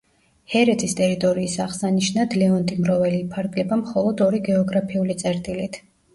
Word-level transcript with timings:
ჰერეთის 0.51 0.95
ტერიტორიის 0.99 1.57
აღსანიშნად 1.65 2.33
ლეონტი 2.45 2.79
მროველი 2.87 3.21
იფარგლება 3.27 3.79
მხოლოდ 3.83 4.27
ორი 4.31 4.43
გეოგრაფიული 4.51 5.21
წერტილით. 5.23 5.81